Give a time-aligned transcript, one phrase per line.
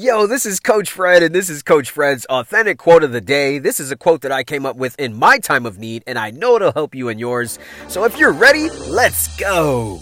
[0.00, 3.58] Yo, this is Coach Fred, and this is Coach Fred's authentic quote of the day.
[3.58, 6.16] This is a quote that I came up with in my time of need, and
[6.16, 7.58] I know it'll help you in yours.
[7.88, 10.00] So if you're ready, let's go.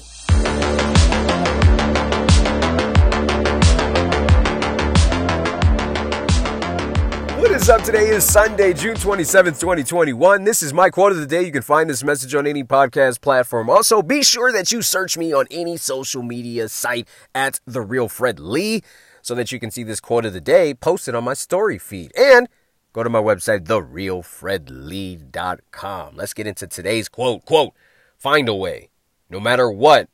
[7.68, 7.82] Up?
[7.82, 10.44] Today is Sunday, June 27th, 2021.
[10.44, 11.42] This is my quote of the day.
[11.42, 13.68] You can find this message on any podcast platform.
[13.68, 18.08] Also, be sure that you search me on any social media site at The Real
[18.08, 18.84] Fred Lee
[19.20, 22.12] so that you can see this quote of the day posted on my story feed.
[22.16, 22.48] And
[22.92, 26.16] go to my website, therealfredlee.com.
[26.16, 27.44] Let's get into today's quote.
[27.44, 27.72] Quote,
[28.16, 28.90] find a way.
[29.28, 30.08] No matter what,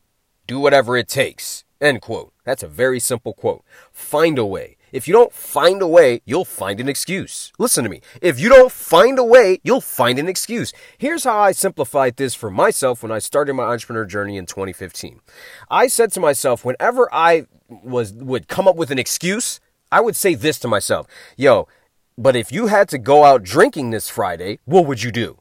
[0.46, 1.65] do whatever it takes.
[1.82, 2.32] End quote.
[2.45, 3.62] That's a very simple quote.
[3.93, 4.79] Find a way.
[4.92, 7.51] If you don't find a way, you'll find an excuse.
[7.59, 8.02] Listen to me.
[8.20, 10.73] If you don't find a way, you'll find an excuse.
[10.98, 15.20] Here's how I simplified this for myself when I started my entrepreneur journey in 2015.
[15.70, 19.60] I said to myself, whenever I was would come up with an excuse,
[19.91, 21.06] I would say this to myself.
[21.37, 21.66] Yo,
[22.18, 25.38] but if you had to go out drinking this Friday, what would you do?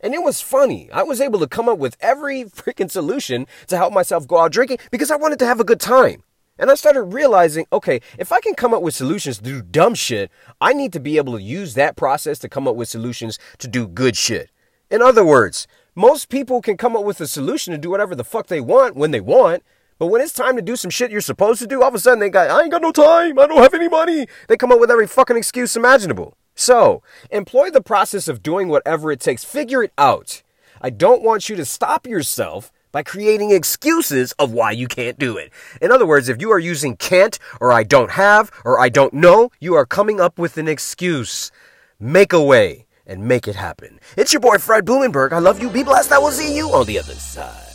[0.00, 0.90] And it was funny.
[0.92, 4.52] I was able to come up with every freaking solution to help myself go out
[4.52, 6.24] drinking because I wanted to have a good time.
[6.62, 9.96] And I started realizing, okay, if I can come up with solutions to do dumb
[9.96, 13.36] shit, I need to be able to use that process to come up with solutions
[13.58, 14.48] to do good shit.
[14.88, 18.22] In other words, most people can come up with a solution to do whatever the
[18.22, 19.64] fuck they want when they want,
[19.98, 21.98] but when it's time to do some shit you're supposed to do, all of a
[21.98, 24.28] sudden they got, I ain't got no time, I don't have any money.
[24.46, 26.36] They come up with every fucking excuse imaginable.
[26.54, 29.42] So, employ the process of doing whatever it takes.
[29.42, 30.44] Figure it out.
[30.80, 35.36] I don't want you to stop yourself by creating excuses of why you can't do
[35.36, 35.50] it.
[35.80, 39.14] In other words, if you are using can't or I don't have or I don't
[39.14, 41.50] know, you are coming up with an excuse.
[41.98, 43.98] Make a way and make it happen.
[44.16, 45.32] It's your boy Fred Blumenberg.
[45.32, 45.70] I love you.
[45.70, 46.12] Be blessed.
[46.12, 47.71] I will see you on the other side.